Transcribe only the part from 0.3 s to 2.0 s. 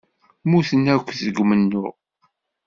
Mmuten akk deg umennuɣ.